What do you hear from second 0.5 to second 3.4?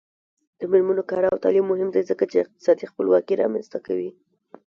د میرمنو کار او تعلیم مهم دی ځکه چې اقتصادي خپلواکي